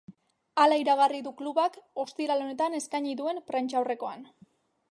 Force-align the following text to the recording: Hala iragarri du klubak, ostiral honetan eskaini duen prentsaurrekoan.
Hala 0.61 0.77
iragarri 0.83 1.19
du 1.27 1.33
klubak, 1.41 1.77
ostiral 2.05 2.43
honetan 2.45 2.79
eskaini 2.81 3.15
duen 3.23 3.45
prentsaurrekoan. 3.51 4.27